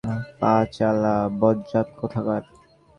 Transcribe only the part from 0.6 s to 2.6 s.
চালা, বজ্জাত কোথাকার!